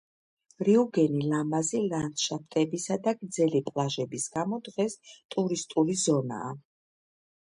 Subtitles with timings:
[0.67, 4.97] რიუგენი ლამაზი ლანდშაფტებისა და გრძელი პლაჟების გამო, დღეს
[5.37, 6.51] ტურისტული ზონაა.